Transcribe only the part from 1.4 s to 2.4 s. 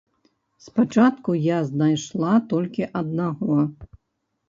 я знайшла